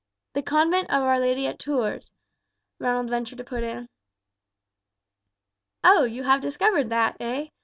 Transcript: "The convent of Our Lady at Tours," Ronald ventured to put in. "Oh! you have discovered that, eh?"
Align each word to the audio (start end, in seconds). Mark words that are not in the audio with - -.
"The 0.33 0.41
convent 0.41 0.89
of 0.89 1.03
Our 1.03 1.19
Lady 1.19 1.45
at 1.45 1.59
Tours," 1.59 2.11
Ronald 2.79 3.11
ventured 3.11 3.37
to 3.37 3.43
put 3.43 3.61
in. 3.61 3.87
"Oh! 5.83 6.05
you 6.05 6.23
have 6.23 6.41
discovered 6.41 6.89
that, 6.89 7.17
eh?" 7.19 7.49